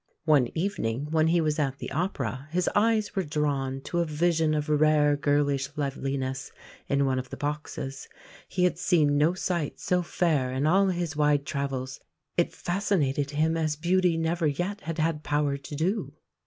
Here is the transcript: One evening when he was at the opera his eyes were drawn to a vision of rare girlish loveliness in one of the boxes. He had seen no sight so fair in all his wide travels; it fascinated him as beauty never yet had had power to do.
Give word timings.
One 0.25 0.47
evening 0.55 1.11
when 1.11 1.27
he 1.27 1.41
was 1.41 1.59
at 1.59 1.77
the 1.77 1.91
opera 1.91 2.47
his 2.49 2.67
eyes 2.73 3.15
were 3.15 3.21
drawn 3.21 3.81
to 3.81 3.99
a 3.99 4.05
vision 4.05 4.55
of 4.55 4.67
rare 4.67 5.15
girlish 5.15 5.69
loveliness 5.75 6.51
in 6.89 7.05
one 7.05 7.19
of 7.19 7.29
the 7.29 7.37
boxes. 7.37 8.07
He 8.47 8.63
had 8.63 8.79
seen 8.79 9.15
no 9.15 9.35
sight 9.35 9.79
so 9.79 10.01
fair 10.01 10.51
in 10.53 10.65
all 10.65 10.87
his 10.87 11.15
wide 11.15 11.45
travels; 11.45 11.99
it 12.35 12.51
fascinated 12.51 13.29
him 13.29 13.55
as 13.55 13.75
beauty 13.75 14.17
never 14.17 14.47
yet 14.47 14.81
had 14.81 14.97
had 14.97 15.21
power 15.21 15.55
to 15.55 15.75
do. 15.75 16.11